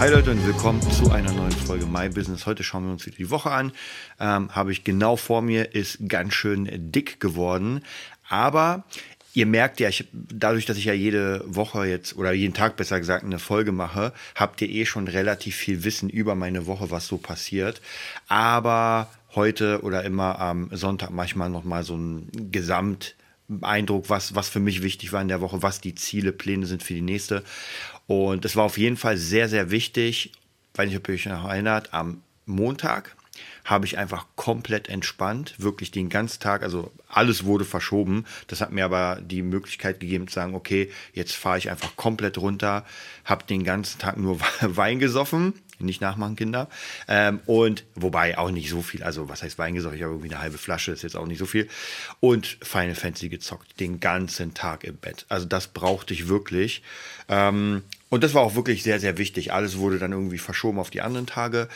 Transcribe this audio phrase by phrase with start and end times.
[0.00, 2.46] Hi Leute und willkommen zu einer neuen Folge My Business.
[2.46, 3.70] Heute schauen wir uns wieder die Woche an.
[4.18, 7.82] Ähm, Habe ich genau vor mir, ist ganz schön dick geworden.
[8.26, 8.84] Aber
[9.34, 12.98] ihr merkt ja, ich, dadurch, dass ich ja jede Woche jetzt oder jeden Tag besser
[12.98, 17.06] gesagt eine Folge mache, habt ihr eh schon relativ viel Wissen über meine Woche, was
[17.06, 17.82] so passiert.
[18.26, 23.16] Aber heute oder immer am Sonntag manchmal nochmal so ein Gesamt.
[23.62, 26.82] Eindruck, was, was für mich wichtig war in der Woche, was die Ziele, Pläne sind
[26.82, 27.42] für die nächste.
[28.06, 30.32] Und es war auf jeden Fall sehr, sehr wichtig,
[30.74, 33.16] weil ich euch noch erinnert, am Montag
[33.64, 38.24] habe ich einfach komplett entspannt, wirklich den ganzen Tag, also alles wurde verschoben.
[38.46, 42.38] Das hat mir aber die Möglichkeit gegeben zu sagen, okay, jetzt fahre ich einfach komplett
[42.38, 42.84] runter,
[43.24, 45.54] habe den ganzen Tag nur Wein gesoffen,
[45.86, 46.68] nicht nachmachen, Kinder.
[47.08, 49.96] Ähm, und wobei auch nicht so viel, also was heißt Wein gesoffen?
[49.96, 51.68] Ich habe irgendwie eine halbe Flasche, ist jetzt auch nicht so viel.
[52.20, 55.26] Und Final Fantasy gezockt, den ganzen Tag im Bett.
[55.28, 56.82] Also das brauchte ich wirklich.
[57.28, 59.52] Ähm, und das war auch wirklich sehr, sehr wichtig.
[59.52, 61.68] Alles wurde dann irgendwie verschoben auf die anderen Tage.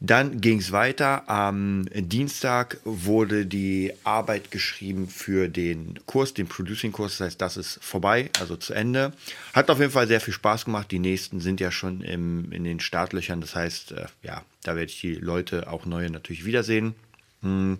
[0.00, 1.28] Dann ging es weiter.
[1.28, 7.18] Am Dienstag wurde die Arbeit geschrieben für den Kurs, den Producing-Kurs.
[7.18, 9.12] Das heißt, das ist vorbei, also zu Ende.
[9.54, 10.92] Hat auf jeden Fall sehr viel Spaß gemacht.
[10.92, 13.40] Die nächsten sind ja schon im, in den Startlöchern.
[13.40, 16.94] Das heißt, äh, ja, da werde ich die Leute, auch neue, natürlich wiedersehen.
[17.42, 17.78] Hm.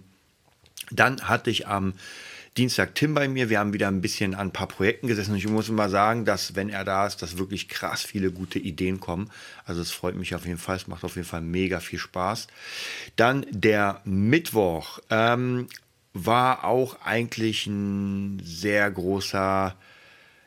[0.91, 1.93] Dann hatte ich am
[2.59, 3.51] Dienstag Tim bei mir.
[3.51, 5.31] Wir haben wieder ein bisschen an ein paar Projekten gesessen.
[5.31, 8.59] Und ich muss immer sagen, dass, wenn er da ist, dass wirklich krass viele gute
[8.59, 9.31] Ideen kommen.
[9.65, 10.75] Also es freut mich auf jeden Fall.
[10.75, 12.49] Es macht auf jeden Fall mega viel Spaß.
[13.15, 15.69] Dann der Mittwoch ähm,
[16.15, 19.77] war auch eigentlich ein sehr großer,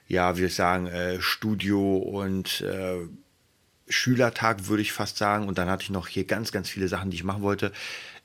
[0.10, 3.08] ja, wie ich sagen, äh, Studio und äh,
[3.88, 5.48] Schülertag, würde ich fast sagen.
[5.48, 7.72] Und dann hatte ich noch hier ganz, ganz viele Sachen, die ich machen wollte.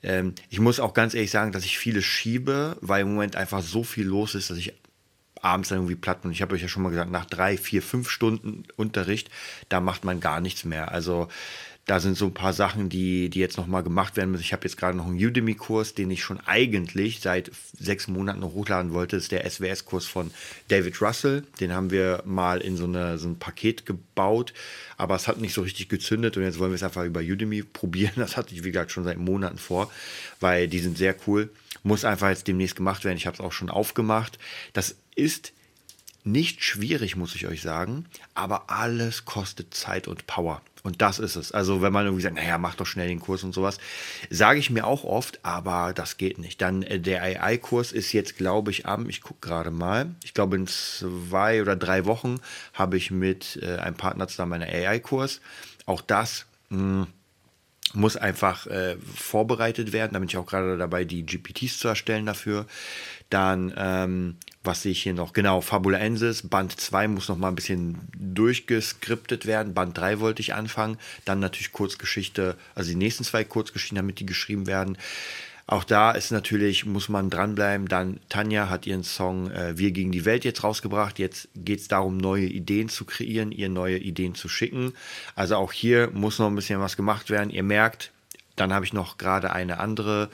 [0.03, 3.63] Ähm, ich muss auch ganz ehrlich sagen, dass ich vieles schiebe, weil im Moment einfach
[3.63, 4.75] so viel los ist, dass ich
[5.41, 6.31] abends dann irgendwie platt bin.
[6.31, 9.31] Ich habe euch ja schon mal gesagt, nach drei, vier, fünf Stunden Unterricht,
[9.69, 10.93] da macht man gar nichts mehr.
[10.93, 11.29] Also
[11.87, 14.43] da sind so ein paar Sachen, die, die jetzt nochmal gemacht werden müssen.
[14.43, 18.55] Ich habe jetzt gerade noch einen Udemy-Kurs, den ich schon eigentlich seit sechs Monaten noch
[18.55, 19.17] hochladen wollte.
[19.17, 20.33] Das ist der SWS-Kurs von
[20.67, 21.45] David Russell.
[21.61, 24.53] Den haben wir mal in so, eine, so ein Paket gebaut,
[24.97, 27.63] aber es hat nicht so richtig gezündet und jetzt wollen wir es einfach über Udemy
[27.63, 28.13] probieren.
[28.27, 29.91] Das hatte ich, wie gesagt, schon seit Monaten vor,
[30.41, 31.51] weil die sind sehr cool.
[31.85, 33.17] Muss einfach jetzt demnächst gemacht werden.
[33.17, 34.41] Ich habe es auch schon aufgemacht.
[34.73, 35.53] Das ist
[36.25, 40.61] nicht schwierig, muss ich euch sagen, aber alles kostet Zeit und Power.
[40.87, 41.51] Und das ist es.
[41.51, 43.79] Also, wenn man irgendwie sagt, naja, mach doch schnell den Kurs und sowas,
[44.31, 46.63] sage ich mir auch oft, aber das geht nicht.
[46.63, 50.55] Dann äh, der AI-Kurs ist jetzt, glaube ich, am, ich gucke gerade mal, ich glaube,
[50.55, 52.37] in zwei oder drei Wochen
[52.73, 55.41] habe ich mit äh, einem Partner zusammen einen AI-Kurs.
[55.87, 56.47] Auch das.
[56.69, 57.07] Mh, hm,
[57.93, 60.13] muss einfach äh, vorbereitet werden.
[60.13, 62.67] Da bin ich auch gerade dabei, die GPTs zu erstellen dafür.
[63.31, 64.37] Dann, ähm,
[64.67, 65.33] was sehe ich hier noch?
[65.33, 69.75] Genau, Fabulensis, Band 2 muss noch mal ein bisschen durchgeskriptet werden.
[69.75, 70.99] Band 3 wollte ich anfangen.
[71.25, 74.99] Dann natürlich Kurzgeschichte, also die nächsten zwei Kurzgeschichten, damit die geschrieben werden.
[75.69, 77.89] Auch da ist natürlich, muss man dranbleiben.
[77.89, 81.19] Dann Tanja hat ihren Song äh, Wir gegen die Welt jetzt rausgebracht.
[81.19, 84.93] Jetzt geht es darum, neue Ideen zu kreieren, ihr neue Ideen zu schicken.
[85.35, 87.51] Also auch hier muss noch ein bisschen was gemacht werden.
[87.51, 88.13] Ihr merkt,
[88.55, 90.31] dann habe ich noch gerade eine andere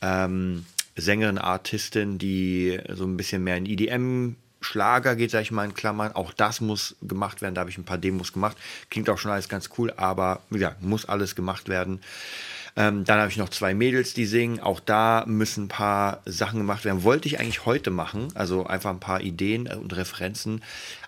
[0.00, 0.66] ähm,
[0.96, 5.74] Sängerin, Artistin, die so ein bisschen mehr in EDM Schlager geht, sag ich mal in
[5.74, 6.12] Klammern.
[6.12, 7.54] Auch das muss gemacht werden.
[7.54, 8.56] Da habe ich ein paar Demos gemacht.
[8.90, 12.00] Klingt auch schon alles ganz cool, aber gesagt, muss alles gemacht werden.
[12.74, 14.60] Ähm, dann habe ich noch zwei Mädels, die singen.
[14.60, 17.02] Auch da müssen ein paar Sachen gemacht werden.
[17.02, 18.28] Wollte ich eigentlich heute machen.
[18.34, 20.62] Also einfach ein paar Ideen und Referenzen.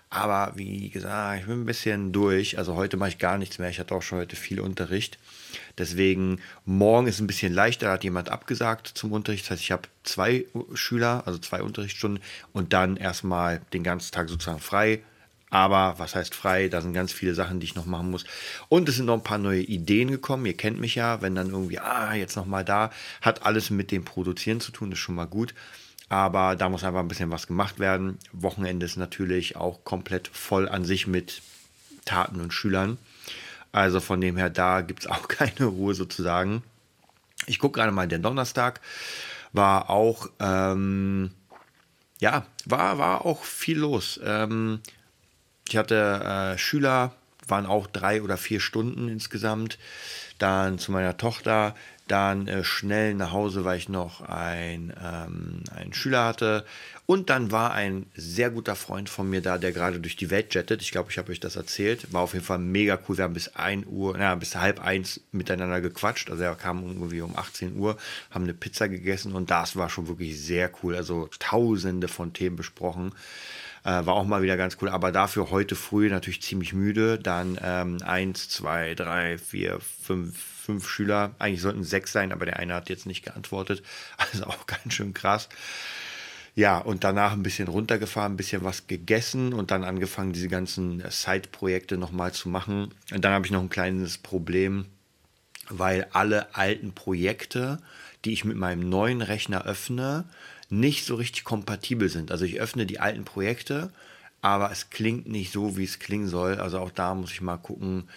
[0.09, 2.57] Aber wie gesagt, ich bin ein bisschen durch.
[2.57, 3.69] Also heute mache ich gar nichts mehr.
[3.69, 5.17] Ich hatte auch schon heute viel Unterricht.
[5.77, 7.87] Deswegen morgen ist ein bisschen leichter.
[7.87, 9.45] Da hat jemand abgesagt zum Unterricht.
[9.45, 12.23] Das heißt, ich habe zwei Schüler, also zwei Unterrichtsstunden
[12.53, 15.01] und dann erstmal den ganzen Tag sozusagen frei.
[15.49, 16.67] Aber was heißt frei?
[16.67, 18.25] Da sind ganz viele Sachen, die ich noch machen muss.
[18.67, 20.45] Und es sind noch ein paar neue Ideen gekommen.
[20.45, 22.91] Ihr kennt mich ja, wenn dann irgendwie, ah, jetzt nochmal da,
[23.21, 25.53] hat alles mit dem Produzieren zu tun, ist schon mal gut.
[26.09, 28.19] Aber da muss einfach ein bisschen was gemacht werden.
[28.31, 31.41] Wochenende ist natürlich auch komplett voll an sich mit
[32.05, 32.97] Taten und Schülern.
[33.71, 36.63] Also von dem her, da gibt es auch keine Ruhe sozusagen.
[37.47, 38.81] Ich gucke gerade mal, der Donnerstag
[39.51, 41.31] war auch, ähm,
[42.19, 44.19] ja, war, war auch viel los.
[44.23, 44.79] Ähm,
[45.67, 47.15] ich hatte äh, Schüler
[47.47, 49.77] waren auch drei oder vier Stunden insgesamt.
[50.37, 51.75] Dann zu meiner Tochter,
[52.07, 56.65] dann äh, schnell nach Hause, weil ich noch ein, ähm, einen Schüler hatte.
[57.07, 60.53] Und dann war ein sehr guter Freund von mir da, der gerade durch die Welt
[60.55, 60.81] jettet.
[60.81, 62.11] Ich glaube, ich habe euch das erzählt.
[62.13, 63.17] War auf jeden Fall mega cool.
[63.17, 66.29] Wir haben bis 1 Uhr, na, bis halb eins miteinander gequatscht.
[66.29, 67.97] Also er kam irgendwie um 18 Uhr,
[68.31, 70.95] haben eine Pizza gegessen und das war schon wirklich sehr cool.
[70.95, 73.13] Also tausende von Themen besprochen.
[73.85, 74.89] Äh, war auch mal wieder ganz cool.
[74.89, 77.17] Aber dafür heute früh natürlich ziemlich müde.
[77.17, 80.35] Dann ähm, eins, zwei, drei, vier, fünf
[80.65, 81.35] fünf Schüler.
[81.39, 83.83] Eigentlich sollten sechs sein, aber der eine hat jetzt nicht geantwortet.
[84.17, 85.49] Also auch ganz schön krass.
[86.55, 91.03] Ja, und danach ein bisschen runtergefahren, ein bisschen was gegessen und dann angefangen, diese ganzen
[91.09, 92.93] Side-Projekte nochmal zu machen.
[93.13, 94.85] Und dann habe ich noch ein kleines Problem,
[95.69, 97.77] weil alle alten Projekte,
[98.23, 100.25] die ich mit meinem neuen Rechner öffne,
[100.69, 102.31] nicht so richtig kompatibel sind.
[102.31, 103.91] Also ich öffne die alten Projekte,
[104.41, 106.55] aber es klingt nicht so, wie es klingen soll.
[106.55, 108.09] Also auch da muss ich mal gucken,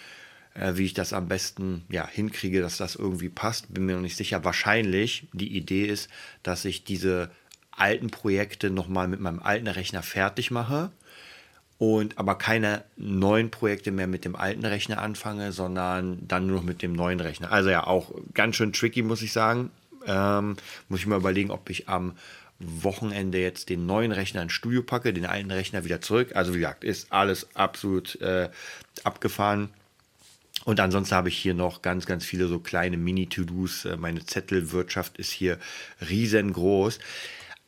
[0.53, 3.73] äh, wie ich das am besten ja, hinkriege, dass das irgendwie passt.
[3.73, 4.43] Bin mir noch nicht sicher.
[4.43, 6.09] Wahrscheinlich die Idee ist,
[6.43, 7.31] dass ich diese
[7.71, 10.91] alten Projekte nochmal mit meinem alten Rechner fertig mache
[11.77, 16.63] und aber keine neuen Projekte mehr mit dem alten Rechner anfange, sondern dann nur noch
[16.63, 17.51] mit dem neuen Rechner.
[17.51, 19.71] Also ja, auch ganz schön tricky, muss ich sagen.
[20.05, 20.57] Ähm,
[20.87, 22.13] muss ich mal überlegen, ob ich am
[22.59, 26.35] Wochenende jetzt den neuen Rechner ins Studio packe, den alten Rechner wieder zurück.
[26.35, 28.49] Also wie gesagt, ist alles absolut äh,
[29.03, 29.69] abgefahren.
[30.65, 33.85] Und ansonsten habe ich hier noch ganz, ganz viele so kleine Mini-To-Dos.
[33.85, 35.57] Äh, meine Zettelwirtschaft ist hier
[36.07, 36.99] riesengroß.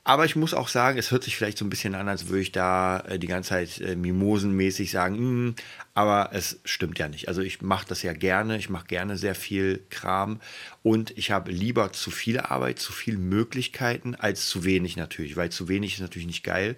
[0.04, 2.42] Aber ich muss auch sagen, es hört sich vielleicht so ein bisschen an, als würde
[2.42, 5.56] ich da äh, die ganze Zeit äh, mimosenmäßig sagen, mm,
[5.94, 7.28] aber es stimmt ja nicht.
[7.28, 10.42] Also ich mache das ja gerne, ich mache gerne sehr viel Kram
[10.82, 15.52] und ich habe lieber zu viel Arbeit, zu viele Möglichkeiten als zu wenig natürlich, weil
[15.52, 16.78] zu wenig ist natürlich nicht geil,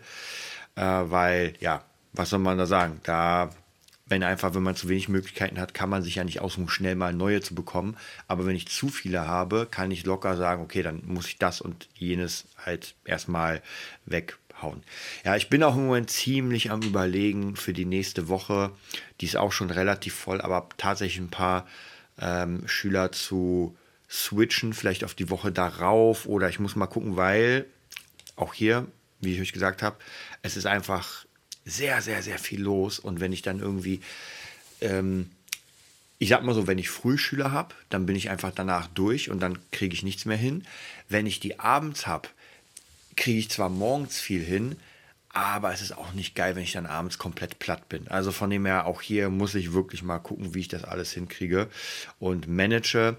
[0.76, 3.00] äh, weil ja, was soll man da sagen?
[3.04, 3.52] Da
[4.06, 6.96] wenn einfach, wenn man zu wenig Möglichkeiten hat, kann man sich ja nicht aussuchen, schnell
[6.96, 7.96] mal neue zu bekommen.
[8.28, 11.62] Aber wenn ich zu viele habe, kann ich locker sagen, okay, dann muss ich das
[11.62, 13.62] und jenes halt erstmal
[14.06, 14.84] weghauen.
[15.24, 18.72] Ja, ich bin auch im Moment ziemlich am Überlegen für die nächste Woche.
[19.22, 21.66] Die ist auch schon relativ voll, aber tatsächlich ein paar
[22.20, 23.78] ähm, Schüler zu
[24.10, 27.66] switchen, vielleicht auf die Woche darauf oder ich muss mal gucken, weil
[28.36, 28.86] auch hier,
[29.22, 29.96] wie ich euch gesagt habe,
[30.42, 31.26] es ist einfach
[31.66, 33.00] sehr, sehr, sehr viel los.
[33.00, 34.02] Und wenn ich dann irgendwie,
[34.82, 35.30] ähm,
[36.20, 39.40] ich sag mal so, wenn ich Frühschüler habe, dann bin ich einfach danach durch und
[39.40, 40.66] dann kriege ich nichts mehr hin.
[41.10, 42.30] Wenn ich die abends habe,
[43.16, 44.76] kriege ich zwar morgens viel hin,
[45.30, 48.08] aber es ist auch nicht geil, wenn ich dann abends komplett platt bin.
[48.08, 51.12] Also von dem her, auch hier muss ich wirklich mal gucken, wie ich das alles
[51.12, 51.70] hinkriege
[52.20, 53.18] und manage.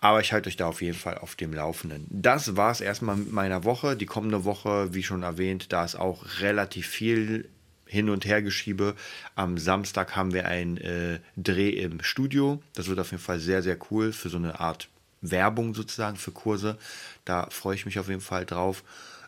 [0.00, 2.06] Aber ich halte euch da auf jeden Fall auf dem Laufenden.
[2.10, 3.96] Das war es erstmal mit meiner Woche.
[3.96, 7.48] Die kommende Woche, wie schon erwähnt, da ist auch relativ viel
[7.86, 8.94] hin und her geschiebe.
[9.34, 12.62] Am Samstag haben wir einen äh, Dreh im Studio.
[12.74, 14.88] Das wird auf jeden Fall sehr, sehr cool für so eine Art
[15.22, 16.76] Werbung sozusagen für Kurse.
[17.24, 18.82] Da freue ich mich auf jeden Fall drauf.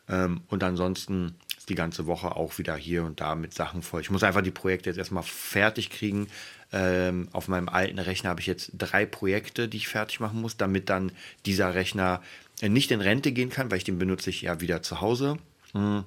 [0.09, 4.01] Ähm, und ansonsten ist die ganze Woche auch wieder hier und da mit Sachen voll.
[4.01, 6.29] Ich muss einfach die Projekte jetzt erstmal fertig kriegen.
[6.73, 10.57] Ähm, auf meinem alten Rechner habe ich jetzt drei Projekte, die ich fertig machen muss,
[10.57, 11.13] damit dann
[11.47, 12.23] dieser Rechner
[12.61, 15.37] äh, nicht in Rente gehen kann, weil ich den benutze ich ja wieder zu Hause.
[15.73, 16.05] Hm.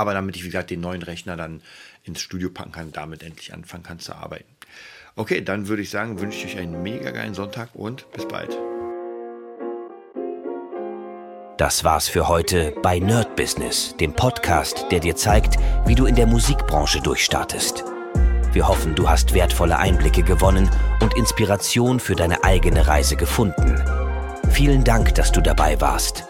[0.00, 1.60] Aber damit ich, wie gesagt, den neuen Rechner dann
[2.04, 4.48] ins Studio packen kann, damit endlich anfangen kann zu arbeiten.
[5.14, 8.56] Okay, dann würde ich sagen, wünsche ich euch einen mega geilen Sonntag und bis bald.
[11.58, 16.14] Das war's für heute bei Nerd Business, dem Podcast, der dir zeigt, wie du in
[16.14, 17.84] der Musikbranche durchstartest.
[18.54, 20.70] Wir hoffen, du hast wertvolle Einblicke gewonnen
[21.02, 23.76] und Inspiration für deine eigene Reise gefunden.
[24.48, 26.29] Vielen Dank, dass du dabei warst.